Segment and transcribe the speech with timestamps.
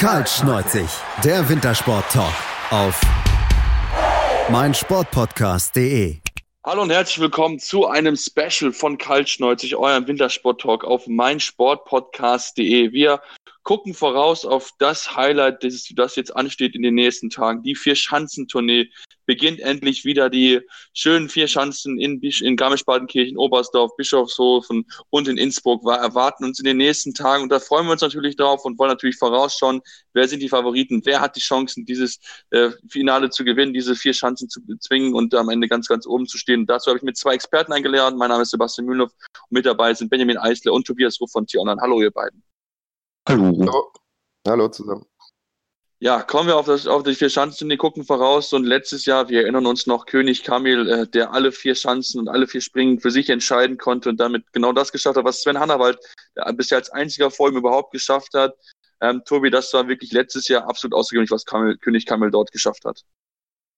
[0.00, 0.88] Kaltschneuzig,
[1.22, 2.32] der Wintersport-Talk
[2.70, 2.98] auf
[4.50, 6.16] meinsportpodcast.de.
[6.64, 12.92] Hallo und herzlich willkommen zu einem Special von Kaltschneuzig, eurem Wintersport-Talk auf meinsportpodcast.de.
[12.92, 13.20] Wir
[13.62, 17.62] gucken voraus auf das Highlight, das, jetzt ansteht in den nächsten Tagen.
[17.62, 18.88] Die Vier-Schanzentournee
[19.30, 20.60] beginnt endlich wieder die
[20.92, 26.64] schönen vier Schanzen in, in Garmisch-Partenkirchen, Oberstdorf, Bischofshofen und in Innsbruck war, erwarten uns in
[26.64, 27.44] den nächsten Tagen.
[27.44, 29.82] Und da freuen wir uns natürlich drauf und wollen natürlich vorausschauen,
[30.14, 32.18] wer sind die Favoriten, wer hat die Chancen, dieses
[32.50, 36.26] äh, Finale zu gewinnen, diese vier Schanzen zu bezwingen und am Ende ganz, ganz oben
[36.26, 36.62] zu stehen.
[36.62, 38.18] Und dazu habe ich mit zwei Experten eingeladen.
[38.18, 41.46] Mein Name ist Sebastian Mühlenhoff und mit dabei sind Benjamin Eisler und Tobias Ruff von
[41.46, 41.80] T-Online.
[41.80, 42.42] Hallo, ihr beiden.
[43.28, 43.56] Hallo.
[43.60, 43.92] Hallo,
[44.44, 45.06] Hallo zusammen.
[46.02, 48.54] Ja, kommen wir auf, das, auf die vier Schanzen, die gucken voraus.
[48.54, 52.28] Und letztes Jahr, wir erinnern uns noch, König Kamil, äh, der alle vier Schanzen und
[52.28, 55.60] alle vier Springen für sich entscheiden konnte und damit genau das geschafft hat, was Sven
[55.60, 55.98] Hannawald
[56.36, 58.56] der bisher als einziger vor ihm überhaupt geschafft hat.
[59.02, 62.86] Ähm, Tobi, das war wirklich letztes Jahr absolut außergewöhnlich, was Kamil, König Kamil dort geschafft
[62.86, 63.02] hat.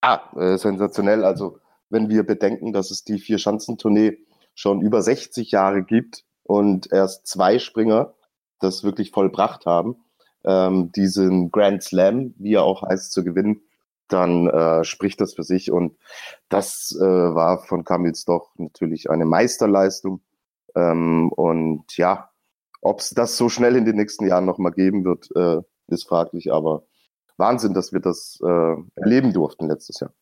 [0.01, 1.25] Ah, äh, sensationell.
[1.25, 1.59] Also,
[1.91, 4.19] wenn wir bedenken, dass es die vier Schanzentournee
[4.55, 8.15] schon über 60 Jahre gibt und erst zwei Springer
[8.61, 9.97] das wirklich vollbracht haben,
[10.45, 13.63] ähm, diesen Grand Slam, wie er auch heißt, zu gewinnen,
[14.09, 15.71] dann äh, spricht das für sich.
[15.71, 15.97] Und
[16.49, 20.21] das äh, war von Kamils doch natürlich eine Meisterleistung.
[20.75, 22.31] Ähm, und ja,
[22.81, 26.53] ob es das so schnell in den nächsten Jahren nochmal geben wird, äh, ist fraglich.
[26.53, 26.85] Aber
[27.37, 30.13] Wahnsinn, dass wir das äh, erleben durften letztes Jahr.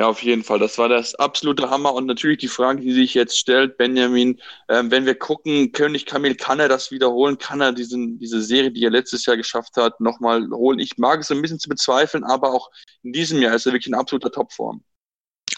[0.00, 0.58] Ja, auf jeden Fall.
[0.58, 1.92] Das war das absolute Hammer.
[1.92, 6.36] Und natürlich die Frage, die sich jetzt stellt, Benjamin, äh, wenn wir gucken, König Kamil,
[6.36, 7.36] kann er das wiederholen?
[7.36, 10.78] Kann er diesen, diese Serie, die er letztes Jahr geschafft hat, nochmal holen?
[10.78, 12.70] Ich mag es ein bisschen zu bezweifeln, aber auch
[13.02, 14.82] in diesem Jahr ist er wirklich in absoluter Topform.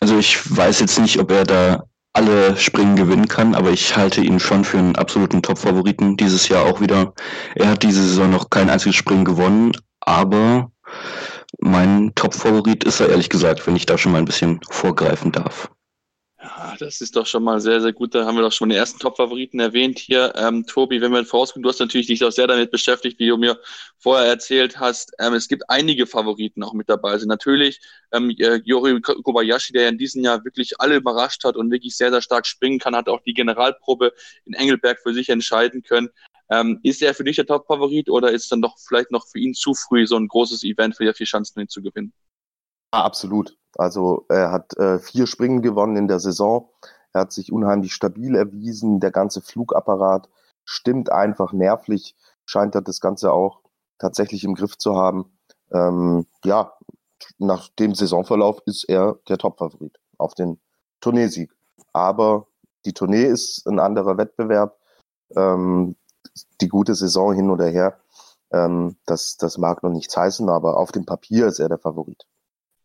[0.01, 4.23] Also ich weiß jetzt nicht, ob er da alle Springen gewinnen kann, aber ich halte
[4.23, 7.15] ihn schon für einen absoluten Top-Favoriten dieses Jahr auch wieder.
[7.55, 10.73] Er hat diese Saison noch kein einziges Springen gewonnen, aber
[11.61, 15.71] mein Top-Favorit ist er ehrlich gesagt, wenn ich da schon mal ein bisschen vorgreifen darf.
[16.43, 18.17] Ja, das ist doch schon mal sehr, sehr gut.
[18.17, 20.33] Da haben wir doch schon den ersten Top-Favoriten erwähnt hier.
[20.35, 23.37] Ähm, Tobi, wenn wir vorausgucken, du hast natürlich dich auch sehr damit beschäftigt, wie du
[23.37, 23.61] mir
[23.99, 25.13] vorher erzählt hast.
[25.21, 27.11] Ähm, es gibt einige Favoriten auch mit dabei.
[27.11, 31.55] Also natürlich ähm, äh, Yori Kobayashi, der ja in diesem Jahr wirklich alle überrascht hat
[31.55, 34.13] und wirklich sehr, sehr stark springen kann, hat auch die Generalprobe
[34.45, 36.09] in Engelberg für sich entscheiden können.
[36.53, 39.55] Ähm, ist er für dich der Top-Favorit oder ist dann doch vielleicht noch für ihn
[39.55, 42.13] zu früh, so ein großes Event für die vier Chancen zu gewinnen?
[42.93, 43.57] Ja, absolut.
[43.77, 46.69] Also er hat äh, vier Springen gewonnen in der Saison.
[47.15, 49.01] Er hat sich unheimlich stabil erwiesen.
[49.01, 50.29] Der ganze Flugapparat
[50.67, 52.17] stimmt einfach nervlich.
[52.45, 53.63] Scheint er das Ganze auch
[53.99, 55.33] tatsächlich im Griff zu haben.
[55.73, 56.75] Ähm, ja,
[57.39, 60.61] nach dem Saisonverlauf ist er der Top-Favorit auf den
[61.01, 61.51] Tourneesieg.
[61.95, 62.47] Aber
[62.85, 64.79] die Tournee ist ein anderer Wettbewerb.
[65.35, 65.97] Ähm,
[66.61, 67.99] die gute Saison hin oder her.
[68.53, 72.27] Ähm, das, das mag noch nichts heißen, aber auf dem Papier ist er der Favorit.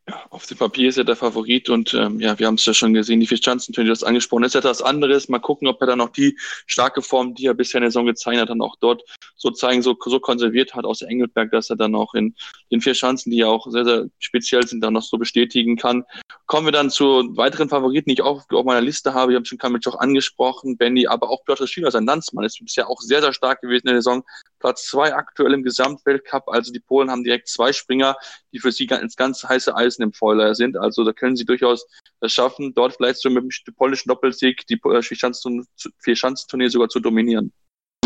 [0.09, 2.73] Ja, auf dem Papier ist er der Favorit und ähm, ja, wir haben es ja
[2.73, 5.28] schon gesehen, die Fischanzenturnier, das angesprochen, ist etwas anderes.
[5.28, 8.06] Mal gucken, ob er dann noch die starke Form, die er bisher in der Saison
[8.06, 9.03] gezeigt hat, dann auch dort
[9.35, 12.35] so zeigen, so, so konserviert hat aus Engelberg, dass er dann auch in
[12.72, 16.06] den vier Schanzen, die ja auch sehr, sehr speziell sind, dann noch so bestätigen kann.
[16.45, 19.34] Kommen wir dann zu weiteren Favoriten, die ich auch auf meiner Liste habe.
[19.34, 22.89] Ich habe schon Kamitsch auch angesprochen, Benny, aber auch Piotr Schiller, sein Landsmann, ist bisher
[22.89, 24.24] auch sehr, sehr stark gewesen in der Saison.
[24.59, 26.47] Platz zwei aktuell im Gesamtweltcup.
[26.47, 28.16] Also die Polen haben direkt zwei Springer,
[28.51, 30.78] die für sie ganz, ganz heiße Eisen im Feuer sind.
[30.78, 31.88] Also da können sie durchaus
[32.19, 37.53] es schaffen, dort vielleicht so mit dem polnischen Doppelsieg die äh, Vier-Schanzenturnier sogar zu dominieren.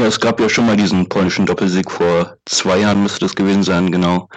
[0.01, 3.61] Ja, es gab ja schon mal diesen polnischen Doppelsieg vor zwei Jahren, müsste das gewesen
[3.61, 4.29] sein, genau.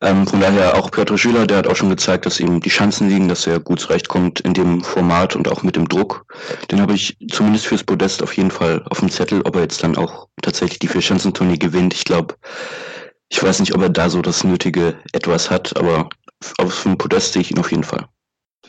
[0.00, 3.10] Ähm, von daher auch Piotr Schüler, der hat auch schon gezeigt, dass ihm die Chancen
[3.10, 6.24] liegen, dass er gut zurechtkommt in dem Format und auch mit dem Druck.
[6.70, 9.84] Den habe ich zumindest fürs Podest auf jeden Fall auf dem Zettel, ob er jetzt
[9.84, 11.92] dann auch tatsächlich die Vier-Schanzentournee gewinnt.
[11.92, 12.36] Ich glaube,
[13.28, 16.08] ich weiß nicht, ob er da so das nötige etwas hat, aber
[16.56, 18.06] auf dem Podest sehe ich ihn auf jeden Fall.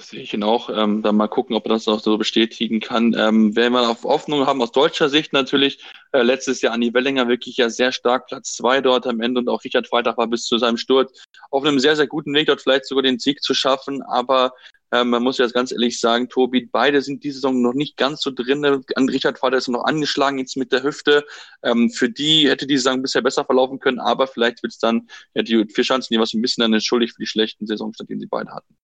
[0.01, 0.72] Das sehe ich ihn auch.
[0.75, 3.13] Ähm, dann mal gucken, ob er das noch so bestätigen kann.
[3.16, 5.78] Ähm, wenn wir auf Hoffnung haben, aus deutscher Sicht natürlich,
[6.12, 9.47] äh, letztes Jahr Anni Wellinger wirklich ja sehr stark Platz zwei dort am Ende und
[9.47, 11.21] auch Richard Freitag war bis zu seinem Sturz
[11.51, 14.01] auf einem sehr, sehr guten Weg, dort vielleicht sogar den Sieg zu schaffen.
[14.01, 14.53] Aber
[14.92, 18.24] ähm, man muss ja ganz ehrlich sagen, Tobi, beide sind diese Saison noch nicht ganz
[18.24, 18.65] so drin.
[18.65, 21.24] An Richard Freitag ist noch angeschlagen jetzt mit der Hüfte.
[21.62, 25.07] Ähm, für die hätte die Saison bisher besser verlaufen können, aber vielleicht wird es dann
[25.36, 28.19] ja, die vier Chancen, die was ein bisschen dann entschuldigt für die schlechten Saisonstand, den
[28.19, 28.75] sie beide hatten.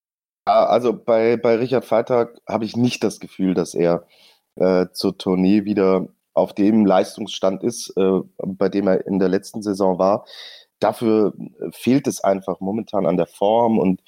[0.48, 4.06] Also bei, bei Richard Freitag habe ich nicht das Gefühl, dass er
[4.56, 9.62] äh, zur Tournee wieder auf dem Leistungsstand ist, äh, bei dem er in der letzten
[9.62, 10.26] Saison war.
[10.80, 11.34] Dafür
[11.72, 14.02] fehlt es einfach momentan an der Form und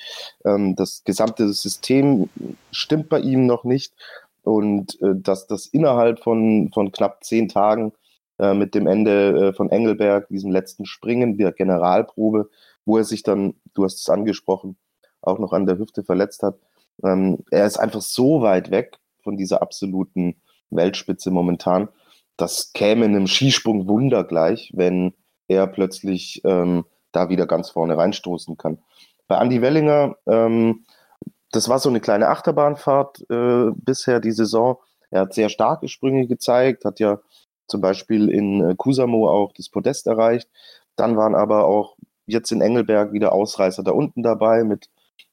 [0.45, 2.29] ähm, das gesamte System
[2.71, 3.93] stimmt bei ihm noch nicht.
[4.43, 7.91] Und äh, dass das innerhalb von, von knapp zehn Tagen
[8.37, 12.49] äh, mit dem Ende äh, von Engelberg, diesem letzten Springen, der Generalprobe,
[12.85, 14.77] wo er sich dann, du hast es angesprochen,
[15.29, 16.59] auch noch an der Hüfte verletzt hat.
[17.03, 21.89] Ähm, er ist einfach so weit weg von dieser absoluten Weltspitze momentan.
[22.37, 25.13] Das käme einem Skisprung Wunder gleich, wenn
[25.47, 28.79] er plötzlich ähm, da wieder ganz vorne reinstoßen kann.
[29.27, 30.85] Bei Andy Wellinger, ähm,
[31.51, 34.77] das war so eine kleine Achterbahnfahrt äh, bisher die Saison.
[35.11, 37.19] Er hat sehr starke Sprünge gezeigt, hat ja
[37.67, 40.49] zum Beispiel in äh, Kusamo auch das Podest erreicht.
[40.95, 44.89] Dann waren aber auch jetzt in Engelberg wieder Ausreißer da unten dabei mit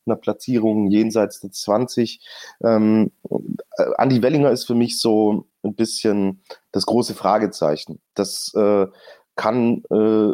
[0.06, 2.20] einer Platzierung jenseits der 20.
[2.62, 6.42] Ähm, äh, Andi Wellinger ist für mich so ein bisschen
[6.72, 8.00] das große Fragezeichen.
[8.14, 8.86] Das äh,
[9.34, 10.32] kann äh,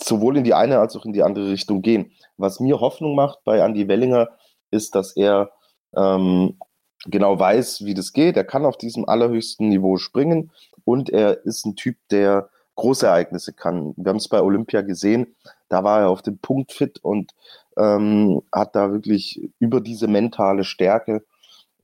[0.00, 2.12] sowohl in die eine als auch in die andere Richtung gehen.
[2.36, 4.28] Was mir Hoffnung macht bei Andi Wellinger,
[4.70, 5.50] ist, dass er
[5.94, 6.56] ähm,
[7.04, 8.36] genau weiß, wie das geht.
[8.36, 10.50] Er kann auf diesem allerhöchsten Niveau springen
[10.84, 13.92] und er ist ein Typ, der große Ereignisse kann.
[13.96, 15.36] Wir haben es bei Olympia gesehen,
[15.68, 17.32] da war er auf dem Punkt fit und
[17.76, 21.24] ähm, hat da wirklich über diese mentale Stärke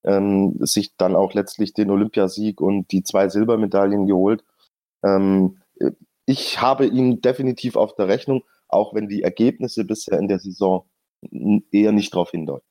[0.05, 4.45] ähm, sich dann auch letztlich den Olympiasieg und die zwei Silbermedaillen geholt.
[5.05, 5.59] Ähm,
[6.27, 10.85] ich habe ihn definitiv auf der Rechnung, auch wenn die Ergebnisse bisher in der Saison
[11.73, 12.65] eher nicht darauf hindeuten.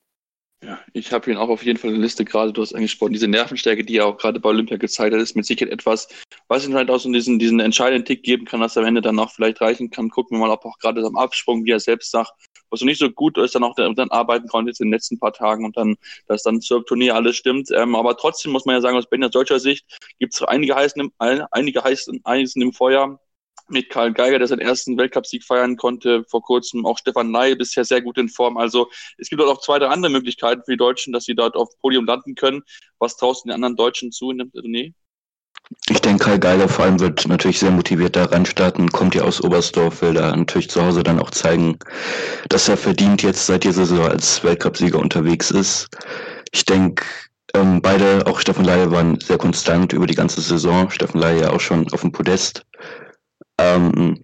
[0.63, 3.13] Ja, ich habe ihn auch auf jeden Fall in der Liste, gerade du hast angesprochen,
[3.13, 6.07] diese Nervenstärke, die er auch gerade bei Olympia gezeigt hat, ist mit Sicherheit etwas,
[6.47, 9.01] was ihm halt auch so diesen, diesen entscheidenden Tick geben kann, dass er am Ende
[9.01, 10.09] dann auch vielleicht reichen kann.
[10.09, 12.31] Gucken wir mal, ob auch gerade am Absprung, wie er selbst sagt,
[12.69, 15.19] was so nicht so gut ist, dann auch dann, arbeiten konnte jetzt in den letzten
[15.19, 15.95] paar Tagen und dann,
[16.27, 17.69] dass dann zur Turnier alles stimmt.
[17.71, 19.85] Ähm, aber trotzdem muss man ja sagen, aus Benjas deutscher Sicht
[20.19, 23.19] gibt es einige heißen, einige heißen, Eisen im Feuer
[23.69, 27.83] mit Karl Geiger, der seinen ersten Weltcupsieg feiern konnte, vor kurzem auch Stefan Ney bisher
[27.83, 28.57] sehr gut in Form.
[28.57, 31.55] Also es gibt dort auch zwei, drei andere Möglichkeiten für die Deutschen, dass sie dort
[31.55, 32.63] auf Podium landen können.
[32.99, 34.93] Was traust du den anderen Deutschen zu in dem Turnier?
[35.89, 39.41] Ich denke, Karl Geiger vor allem wird natürlich sehr motiviert da reinstarten, kommt ja aus
[39.41, 41.77] Oberstdorf, will da natürlich zu Hause dann auch zeigen,
[42.49, 45.87] dass er verdient jetzt seit dieser Saison als Weltcupsieger unterwegs ist.
[46.51, 47.03] Ich denke,
[47.53, 50.89] ähm, beide, auch Steffen Laie, waren sehr konstant über die ganze Saison.
[50.89, 52.65] Steffen Laie ja auch schon auf dem Podest.
[53.57, 54.23] Ähm,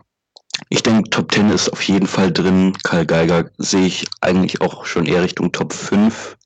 [0.69, 2.73] ich denke, Top 10 ist auf jeden Fall drin.
[2.83, 6.37] Karl Geiger sehe ich eigentlich auch schon eher Richtung Top 5.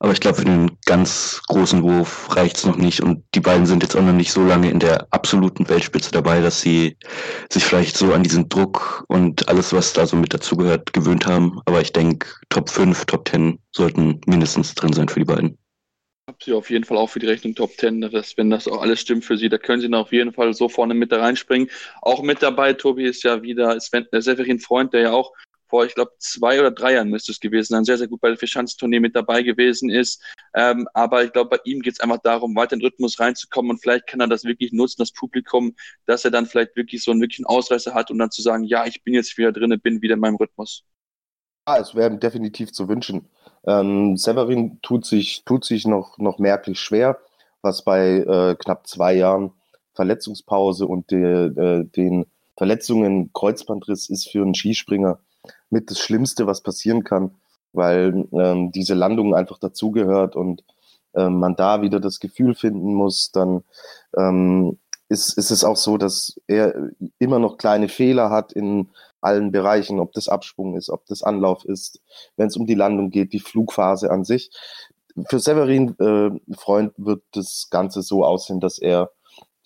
[0.00, 3.00] Aber ich glaube, für den ganz großen Wurf reicht es noch nicht.
[3.00, 6.40] Und die beiden sind jetzt auch noch nicht so lange in der absoluten Weltspitze dabei,
[6.40, 6.96] dass sie
[7.50, 11.60] sich vielleicht so an diesen Druck und alles, was da so mit dazugehört, gewöhnt haben.
[11.64, 15.58] Aber ich denke, Top 5, Top 10 sollten mindestens drin sein für die beiden
[16.28, 18.02] habe sie auf jeden Fall auch für die Rechnung Top 10.
[18.02, 20.54] Das, wenn das auch alles stimmt für sie, da können sie dann auf jeden Fall
[20.54, 21.70] so vorne mit da reinspringen.
[22.02, 25.32] Auch mit dabei, Tobi ist ja wieder Sven, der Severin Freund, der ja auch
[25.68, 28.28] vor, ich glaube, zwei oder drei Jahren müsste es gewesen sein, sehr, sehr gut bei
[28.28, 30.22] der Fischanztournee mit dabei gewesen ist.
[30.54, 33.70] Ähm, aber ich glaube, bei ihm geht es einfach darum, weiter in den Rhythmus reinzukommen
[33.70, 35.74] und vielleicht kann er das wirklich nutzen, das Publikum,
[36.06, 38.86] dass er dann vielleicht wirklich so einen wirklichen Ausreißer hat und dann zu sagen, ja,
[38.86, 40.84] ich bin jetzt wieder drin, bin wieder in meinem Rhythmus.
[41.66, 43.28] Ja, es wäre definitiv zu wünschen.
[43.66, 47.18] Ähm, Severin tut sich, tut sich noch, noch merklich schwer,
[47.60, 49.52] was bei äh, knapp zwei Jahren
[49.92, 52.26] Verletzungspause und de, äh, den
[52.56, 55.20] Verletzungen, Kreuzbandriss ist für einen Skispringer
[55.70, 57.32] mit das Schlimmste, was passieren kann,
[57.72, 60.64] weil ähm, diese Landung einfach dazugehört und
[61.14, 63.64] ähm, man da wieder das Gefühl finden muss, dann
[64.16, 64.78] ähm,
[65.08, 68.88] ist, ist es auch so, dass er immer noch kleine Fehler hat in
[69.20, 72.00] allen Bereichen, ob das Absprung ist, ob das Anlauf ist,
[72.36, 74.50] wenn es um die Landung geht, die Flugphase an sich.
[75.28, 79.10] Für Severin äh, Freund wird das Ganze so aussehen, dass er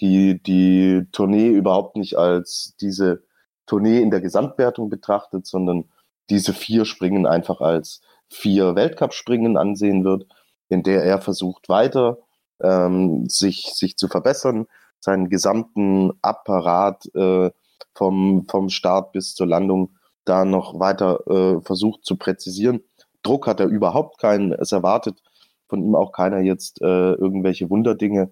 [0.00, 3.22] die, die Tournee überhaupt nicht als diese
[3.66, 5.84] Tournee in der Gesamtwertung betrachtet, sondern
[6.30, 10.26] diese vier Springen einfach als vier Weltcup-Springen ansehen wird,
[10.68, 12.18] in der er versucht weiter
[12.62, 14.66] ähm, sich, sich zu verbessern,
[15.00, 17.50] seinen gesamten Apparat äh,
[17.94, 22.82] vom, vom Start bis zur Landung da noch weiter äh, versucht zu präzisieren.
[23.22, 24.52] Druck hat er überhaupt keinen.
[24.52, 25.20] Es erwartet
[25.68, 28.30] von ihm auch keiner jetzt äh, irgendwelche Wunderdinge.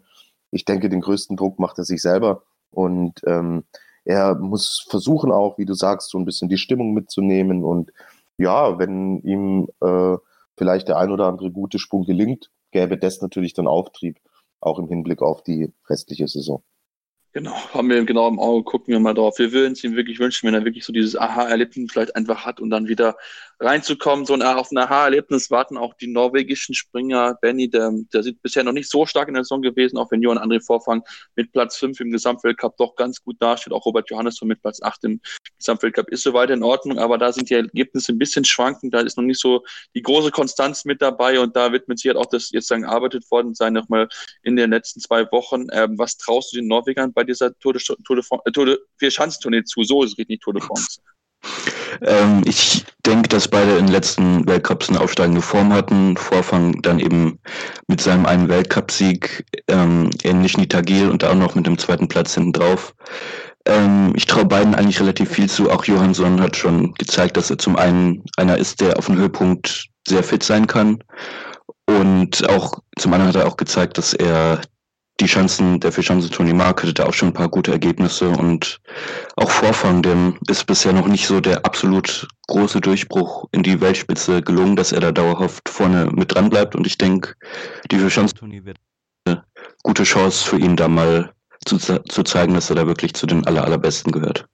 [0.51, 2.43] Ich denke, den größten Druck macht er sich selber.
[2.71, 3.65] Und ähm,
[4.05, 7.65] er muss versuchen auch, wie du sagst, so ein bisschen die Stimmung mitzunehmen.
[7.65, 7.93] Und
[8.39, 10.17] ja, wenn ihm äh,
[10.57, 14.19] vielleicht der ein oder andere gute Sprung gelingt, gäbe das natürlich dann Auftrieb,
[14.61, 16.63] auch im Hinblick auf die restliche Saison.
[17.33, 19.39] Genau, haben wir genau im Auge, gucken wir mal drauf.
[19.39, 22.61] Wir würden es ihm wirklich wünschen, wenn er wirklich so dieses Aha-Erlebnis vielleicht einfach hat
[22.61, 23.17] und dann wieder
[23.61, 24.25] reinzukommen.
[24.25, 27.37] So auf ein Aha-Erlebnis warten auch die norwegischen Springer.
[27.41, 30.23] Benny, der, der sind bisher noch nicht so stark in der Saison gewesen, auch wenn
[30.23, 31.03] Johann André Vorfang
[31.37, 33.73] mit Platz 5 im Gesamtweltcup doch ganz gut dasteht.
[33.73, 35.21] Auch Robert Johannesson mit Platz 8 im
[35.59, 38.95] Gesamtweltcup ist soweit in Ordnung, aber da sind die Ergebnisse ein bisschen schwankend.
[38.95, 39.63] Da ist noch nicht so
[39.95, 43.31] die große Konstanz mit dabei und da wird mit Sicherheit auch das jetzt dann gearbeitet
[43.31, 44.09] worden sein, nochmal
[44.43, 45.67] in den letzten zwei Wochen.
[45.73, 48.79] Ähm, was traust du den Norwegern bei dieser Tour de, Tour de, äh, Tour de
[48.97, 49.83] Vier Schanzentournee zu?
[49.83, 51.01] So ist es richtig, Tour de France.
[52.03, 56.17] Ähm, ich denke, dass beide in den letzten Weltcups eine aufsteigende Form hatten.
[56.17, 57.39] Vorfang dann eben
[57.89, 62.53] mit seinem einen Weltcupsieg ähm, in Nischen-Tagil und auch noch mit dem zweiten Platz hinten
[62.53, 62.95] drauf.
[63.67, 65.71] Ähm, ich traue beiden eigentlich relativ viel zu.
[65.71, 69.89] Auch Johansson hat schon gezeigt, dass er zum einen einer ist, der auf dem Höhepunkt
[70.07, 71.03] sehr fit sein kann.
[71.87, 74.61] Und auch zum anderen hat er auch gezeigt, dass er
[75.21, 78.81] die Chancen, der Vierschanzentournee mag, hatte da auch schon ein paar gute Ergebnisse und
[79.37, 84.43] auch Vorfang, dem ist bisher noch nicht so der absolut große Durchbruch in die Weltspitze
[84.43, 86.75] gelungen, dass er da dauerhaft vorne mit dran bleibt.
[86.75, 87.35] Und ich denke,
[87.91, 88.79] die Vierschanzentournee wird
[89.27, 89.45] eine
[89.83, 91.33] gute Chance für ihn da mal
[91.67, 94.47] zu, zu zeigen, dass er da wirklich zu den aller, allerbesten gehört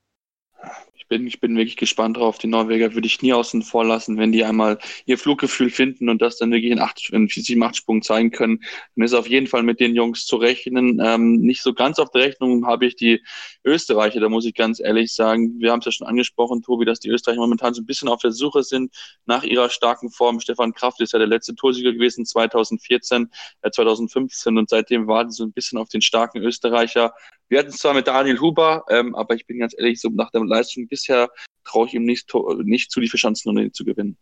[1.07, 2.39] ich bin, ich bin wirklich gespannt drauf.
[2.39, 6.21] Die Norweger würde ich nie außen vor lassen, wenn die einmal ihr Fluggefühl finden und
[6.21, 8.61] das dann wirklich in, acht, in sieben, acht Sprung zeigen können.
[8.97, 11.01] Dann ist auf jeden Fall mit den Jungs zu rechnen.
[11.01, 13.23] Ähm, nicht so ganz auf der Rechnung habe ich die
[13.65, 15.61] Österreicher, da muss ich ganz ehrlich sagen.
[15.61, 18.21] Wir haben es ja schon angesprochen, Tobi, dass die Österreicher momentan so ein bisschen auf
[18.21, 18.93] der Suche sind
[19.27, 20.41] nach ihrer starken Form.
[20.41, 23.31] Stefan Kraft ist ja der letzte Torsieger gewesen 2014,
[23.63, 27.15] äh, 2015 und seitdem warten sie so ein bisschen auf den starken Österreicher.
[27.49, 30.31] Wir hatten es zwar mit Daniel Huber, ähm, aber ich bin ganz ehrlich, so nach
[30.31, 31.29] der Leistung bisher
[31.65, 32.33] traue ich ihm nicht,
[32.65, 34.17] nicht zu, die Verschanzenrunde zu gewinnen.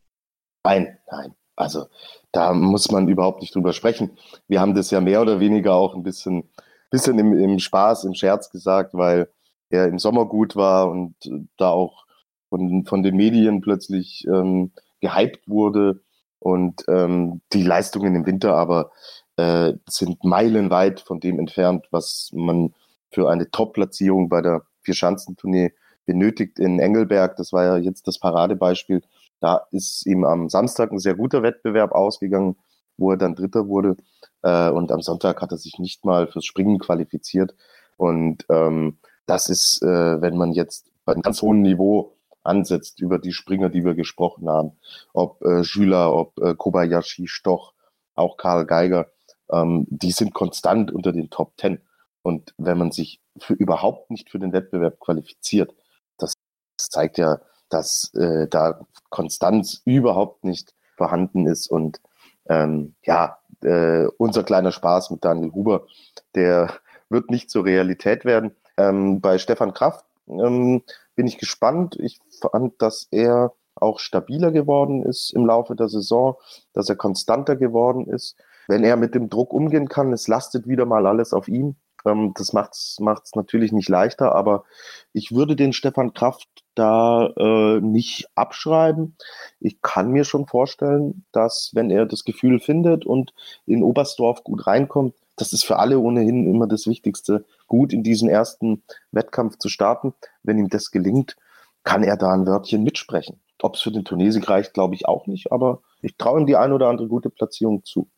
[0.64, 1.34] Nein, nein.
[1.56, 1.86] Also
[2.32, 4.18] da muss man überhaupt nicht drüber sprechen.
[4.48, 6.50] Wir haben das ja mehr oder weniger auch ein bisschen,
[6.90, 9.28] bisschen im, im Spaß, im Scherz gesagt, weil
[9.70, 11.14] er im Sommer gut war und
[11.56, 12.04] da auch
[12.48, 16.02] von, von den Medien plötzlich ähm, gehypt wurde
[16.38, 18.90] und ähm, die Leistungen im Winter aber
[19.36, 22.74] äh, sind meilenweit von dem entfernt, was man
[23.14, 25.72] für eine Top-Platzierung bei der Vierschanzentournee
[26.04, 27.36] benötigt in Engelberg.
[27.36, 29.02] Das war ja jetzt das Paradebeispiel.
[29.40, 32.56] Da ist ihm am Samstag ein sehr guter Wettbewerb ausgegangen,
[32.96, 33.96] wo er dann Dritter wurde.
[34.42, 37.54] Äh, und am Sonntag hat er sich nicht mal fürs Springen qualifiziert.
[37.96, 43.18] Und ähm, das ist, äh, wenn man jetzt bei einem ganz hohen Niveau ansetzt über
[43.18, 44.72] die Springer, die wir gesprochen haben,
[45.12, 47.72] ob äh, Schüler, ob äh, Kobayashi, Stoch,
[48.14, 49.06] auch Karl Geiger,
[49.50, 51.80] ähm, die sind konstant unter den Top Ten.
[52.24, 55.74] Und wenn man sich für überhaupt nicht für den Wettbewerb qualifiziert,
[56.16, 56.32] das
[56.78, 61.66] zeigt ja, dass äh, da Konstanz überhaupt nicht vorhanden ist.
[61.68, 62.00] Und
[62.48, 65.86] ähm, ja, äh, unser kleiner Spaß mit Daniel Huber,
[66.34, 66.72] der
[67.10, 68.56] wird nicht zur Realität werden.
[68.78, 70.82] Ähm, bei Stefan Kraft ähm,
[71.16, 71.96] bin ich gespannt.
[72.00, 76.36] Ich fand, dass er auch stabiler geworden ist im Laufe der Saison,
[76.72, 78.36] dass er konstanter geworden ist.
[78.66, 81.76] Wenn er mit dem Druck umgehen kann, es lastet wieder mal alles auf ihm.
[82.04, 84.64] Ähm, das macht es natürlich nicht leichter, aber
[85.12, 89.16] ich würde den Stefan Kraft da äh, nicht abschreiben.
[89.60, 93.32] Ich kann mir schon vorstellen, dass wenn er das Gefühl findet und
[93.66, 98.28] in Oberstdorf gut reinkommt, das ist für alle ohnehin immer das Wichtigste, gut in diesen
[98.28, 100.14] ersten Wettkampf zu starten.
[100.42, 101.36] Wenn ihm das gelingt,
[101.82, 103.40] kann er da ein Wörtchen mitsprechen.
[103.62, 106.56] Ob es für den Tunesik reicht, glaube ich auch nicht, aber ich traue ihm die
[106.56, 108.08] ein oder andere gute Platzierung zu.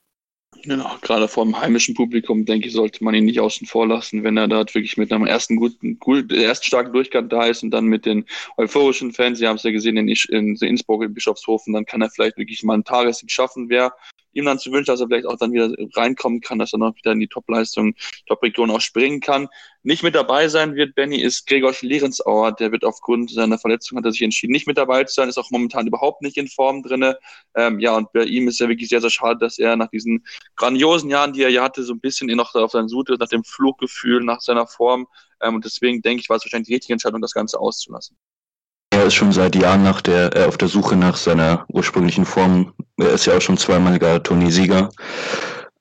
[0.64, 4.24] Genau, gerade vor dem heimischen Publikum, denke ich, sollte man ihn nicht außen vor lassen,
[4.24, 7.70] wenn er da wirklich mit einem ersten guten, gut, ersten starken Durchgang da ist und
[7.70, 8.24] dann mit den
[8.56, 12.10] euphorischen Fans, Sie haben es ja gesehen in, in Innsbruck, in Bischofshofen, dann kann er
[12.10, 13.68] vielleicht wirklich mal einen Tagessieg schaffen.
[13.68, 13.94] Wer
[14.36, 16.94] ihm dann zu wünschen, dass er vielleicht auch dann wieder reinkommen kann, dass er noch
[16.96, 17.94] wieder in die Top-Leistung,
[18.26, 19.48] Top-Region auch springen kann.
[19.82, 24.04] Nicht mit dabei sein wird Benny ist Gregor Schlierensauer, der wird aufgrund seiner Verletzung, hat
[24.04, 26.82] er sich entschieden, nicht mit dabei zu sein, ist auch momentan überhaupt nicht in Form
[26.82, 27.18] drinne.
[27.54, 30.24] Ähm, ja, und bei ihm ist ja wirklich sehr, sehr schade, dass er nach diesen
[30.56, 33.44] grandiosen Jahren, die er ja hatte, so ein bisschen noch auf seinen Sute, nach dem
[33.44, 35.06] Fluggefühl, nach seiner Form,
[35.40, 38.16] ähm, und deswegen denke ich, war es wahrscheinlich die richtige Entscheidung, das Ganze auszulassen.
[39.06, 42.72] Ist schon seit Jahren nach der, äh, auf der Suche nach seiner ursprünglichen Form.
[42.98, 44.88] Er ist ja auch schon zweimaliger Turniersieger.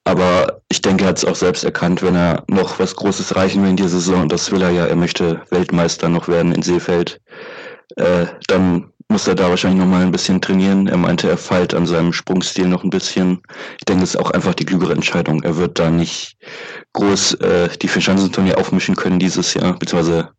[0.03, 3.63] Aber ich denke, er hat es auch selbst erkannt, wenn er noch was Großes reichen
[3.63, 6.62] will in dieser Saison, und das will er ja, er möchte Weltmeister noch werden in
[6.62, 7.20] Seefeld,
[7.96, 10.86] äh, dann muss er da wahrscheinlich noch mal ein bisschen trainieren.
[10.88, 13.41] Er meinte, er feilt an seinem Sprungstil noch ein bisschen.
[13.79, 15.41] Ich denke, es ist auch einfach die klügere Entscheidung.
[15.41, 16.38] Er wird da nicht
[16.94, 20.29] groß äh, die Verschanzenturnier aufmischen können dieses Jahr, beziehungsweise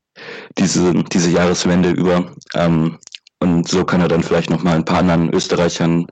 [0.58, 2.32] diese, diese Jahreswende über.
[2.54, 2.98] Ähm,
[3.38, 6.06] und so kann er dann vielleicht noch mal ein paar anderen Österreichern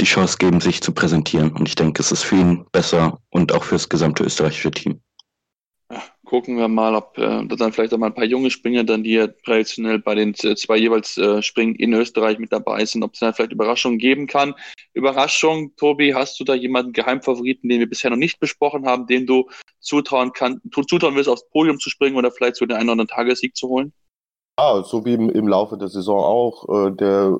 [0.00, 1.52] die Chance geben, sich zu präsentieren.
[1.52, 5.00] Und ich denke, es ist für ihn besser und auch für das gesamte österreichische Team.
[6.26, 9.14] Gucken wir mal, ob äh, dann vielleicht auch mal ein paar junge Springer dann, die
[9.14, 13.20] ja traditionell bei den zwei jeweils äh, Springen in Österreich mit dabei sind, ob es
[13.20, 14.54] dann vielleicht Überraschungen geben kann.
[14.92, 19.26] Überraschung, Tobi, hast du da jemanden Geheimfavoriten, den wir bisher noch nicht besprochen haben, den
[19.26, 19.48] du
[19.80, 23.08] zutrauen kann, zutrauen wirst, aufs Podium zu springen oder vielleicht so den einen oder anderen
[23.08, 23.92] Tagessieg zu holen?
[24.56, 26.86] Ah, so wie im, im Laufe der Saison auch.
[26.88, 27.38] Äh, der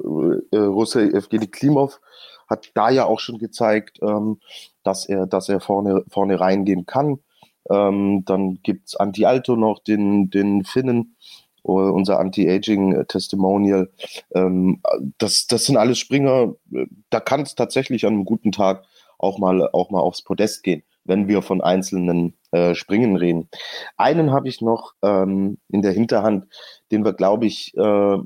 [0.52, 2.00] äh, Russe Evgeny Klimov
[2.46, 4.38] hat da ja auch schon gezeigt, ähm,
[4.82, 7.18] dass er, dass er vorne, vorne reingehen kann.
[7.70, 11.16] Ähm, dann gibt's Anti-Alto noch, den, den Finnen,
[11.64, 13.90] uh, unser Anti-Aging-Testimonial.
[14.34, 14.80] Ähm,
[15.18, 16.54] das, das sind alles Springer,
[17.10, 18.84] da kann es tatsächlich an einem guten Tag
[19.18, 23.48] auch mal, auch mal aufs Podest gehen, wenn wir von einzelnen äh, Springen reden.
[23.96, 26.46] Einen habe ich noch ähm, in der Hinterhand,
[26.90, 28.18] den wir, glaube ich, äh,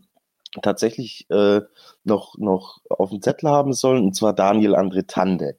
[0.63, 1.61] tatsächlich äh,
[2.05, 5.57] noch, noch auf dem Zettel haben sollen, und zwar Daniel André Tande.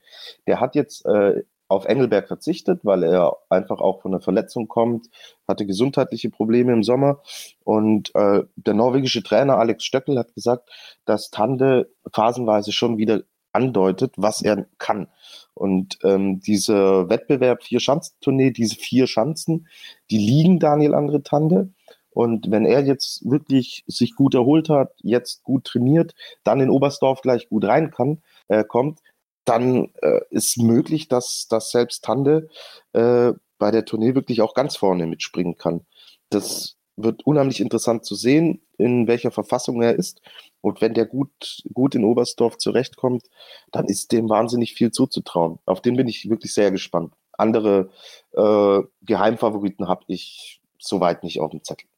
[0.48, 5.08] Der hat jetzt äh, auf Engelberg verzichtet, weil er einfach auch von einer Verletzung kommt,
[5.48, 7.22] hatte gesundheitliche Probleme im Sommer.
[7.64, 10.70] Und äh, der norwegische Trainer Alex Stöckel hat gesagt,
[11.06, 13.22] dass Tande phasenweise schon wieder
[13.54, 15.08] andeutet, was er kann.
[15.54, 19.68] Und ähm, dieser Wettbewerb vier Schanzentournee, diese vier Schanzen,
[20.10, 21.70] die liegen Daniel André Tande.
[22.10, 26.14] Und wenn er jetzt wirklich sich gut erholt hat, jetzt gut trainiert,
[26.44, 29.00] dann in Oberstdorf gleich gut rein kann, äh, kommt,
[29.46, 32.50] dann äh, ist möglich, dass, dass selbst Tande
[32.94, 35.86] äh, bei der Tournee wirklich auch ganz vorne mitspringen kann.
[36.30, 40.22] Das wird unheimlich interessant zu sehen, in welcher Verfassung er ist.
[40.62, 43.24] Und wenn der gut, gut in Oberstdorf zurechtkommt,
[43.72, 45.60] dann ist dem wahnsinnig viel zuzutrauen.
[45.66, 47.14] Auf den bin ich wirklich sehr gespannt.
[47.34, 47.90] Andere
[48.34, 51.91] äh, Geheimfavoriten habe ich soweit nicht auf dem Zettel.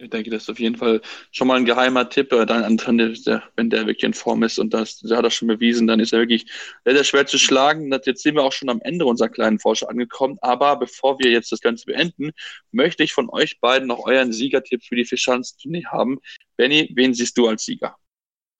[0.00, 2.32] Ich denke, das ist auf jeden Fall schon mal ein geheimer Tipp.
[2.32, 5.48] Äh, dann Anton, wenn der wirklich in Form ist und das, der hat er schon
[5.48, 6.46] bewiesen, dann ist er wirklich
[6.84, 7.92] sehr, sehr schwer zu schlagen.
[8.04, 10.38] Jetzt sind wir auch schon am Ende unserer kleinen Forscher angekommen.
[10.40, 12.30] Aber bevor wir jetzt das Ganze beenden,
[12.72, 16.18] möchte ich von euch beiden noch euren Siegertipp für die Fischanz-Tournee haben.
[16.56, 17.96] Benny, wen siehst du als Sieger?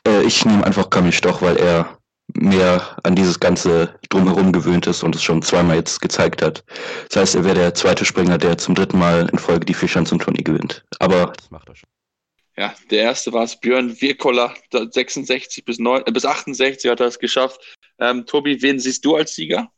[0.06, 2.00] Äh, ich nehme einfach Kamil Stoch, weil er
[2.34, 6.64] mehr an dieses ganze Drumherum gewöhnt ist und es schon zweimal jetzt gezeigt hat.
[7.08, 10.42] Das heißt, er wäre der zweite Springer, der zum dritten Mal in Folge die Fischanz-Tournee
[10.42, 10.84] gewinnt.
[10.99, 11.88] Aber das macht er schon.
[12.56, 17.06] Ja, der erste war es Björn Wirkola, 66 bis, 9, äh, bis 68 hat er
[17.06, 17.78] es geschafft.
[17.99, 19.70] Ähm, Tobi, wen siehst du als Sieger?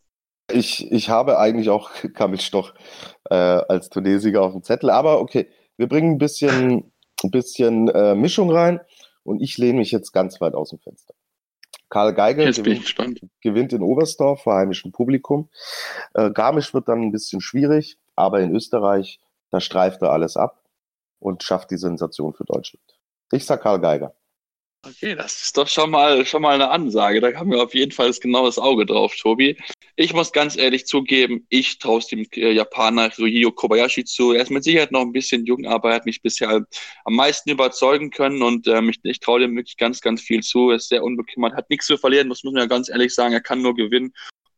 [0.50, 2.74] Ich, ich habe eigentlich auch Kamil Stoch
[3.30, 6.92] äh, als Turniersieger auf dem Zettel, aber okay, wir bringen ein bisschen,
[7.22, 8.80] ein bisschen äh, Mischung rein
[9.22, 11.14] und ich lehne mich jetzt ganz weit aus dem Fenster.
[11.92, 15.50] Karl Geiger gewinnt, gewinnt, in Oberstdorf vor heimischem Publikum.
[16.14, 20.64] Äh, Garmisch wird dann ein bisschen schwierig, aber in Österreich, da streift er alles ab
[21.18, 22.82] und schafft die Sensation für Deutschland.
[23.30, 24.14] Ich sag Karl Geiger.
[24.84, 27.20] Okay, das ist doch schon mal, schon mal eine Ansage.
[27.20, 29.56] Da haben wir auf jeden Fall das genaues Auge drauf, Tobi.
[29.94, 34.32] Ich muss ganz ehrlich zugeben, ich traue es dem äh, Japaner Ryuyo Kobayashi zu.
[34.32, 36.66] Er ist mit Sicherheit noch ein bisschen jung, aber er hat mich bisher
[37.04, 40.70] am meisten überzeugen können und ähm, ich, ich traue dem wirklich ganz, ganz viel zu.
[40.70, 43.34] Er ist sehr unbekümmert, hat nichts zu verlieren, das muss man ja ganz ehrlich sagen.
[43.34, 44.12] Er kann nur gewinnen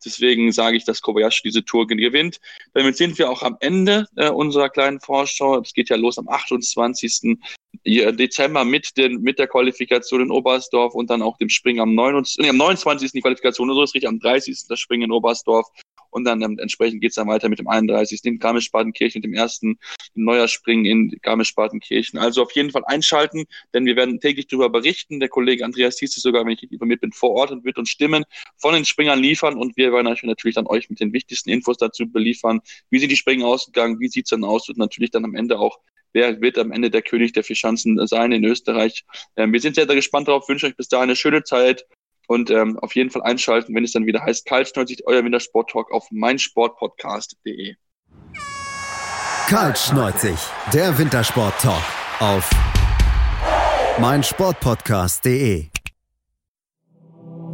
[0.05, 2.39] Deswegen sage ich, dass Kobayashi diese Tour gewinnt.
[2.75, 5.61] Damit sind wir auch am Ende äh, unserer kleinen Vorschau.
[5.61, 7.39] Es geht ja los am 28.
[7.85, 12.43] Dezember mit, den, mit der Qualifikation in Oberstdorf und dann auch dem Springen am, 29,
[12.43, 13.13] nee, am 29.
[13.13, 14.67] die Qualifikation, so ist richtig, am 30.
[14.69, 15.67] das Springen in Oberstdorf
[16.15, 18.25] und dann ähm, entsprechend geht es dann weiter mit dem 31.
[18.25, 19.81] in Garmisch-Partenkirchen und dem ersten
[20.15, 22.21] Neujahrspringen in Garmisch-Partenkirchen.
[22.21, 25.19] Also auf jeden Fall einschalten, denn wir werden täglich darüber berichten.
[25.19, 27.91] Der Kollege Andreas Thies ist sogar, wenn ich informiert bin, vor Ort und wird uns
[27.91, 28.25] Stimmen
[28.59, 32.09] von den Springern liefern und wir werden natürlich dann euch mit den wichtigsten Infos dazu
[32.09, 32.61] beliefern.
[32.91, 33.99] Wie sind die Springen ausgegangen?
[33.99, 34.69] Wie sieht's dann aus?
[34.69, 35.81] Und natürlich dann am Ende auch
[36.15, 39.05] wer wird am Ende der König der Vierschanzen sein in Österreich.
[39.37, 41.85] Ähm, wir sind sehr, sehr gespannt darauf, wünsche euch bis dahin eine schöne Zeit
[42.27, 46.11] und ähm, auf jeden Fall einschalten, wenn es dann wieder heißt Kaltschneuzig, euer Wintersport-Talk auf
[46.11, 47.75] meinsportpodcast.de.
[49.47, 50.39] Kaltschneuzig,
[50.73, 51.83] der Wintersport-Talk
[52.21, 52.49] auf
[53.99, 55.67] meinsportpodcast.de.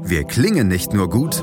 [0.02, 1.42] Wir klingen nicht nur gut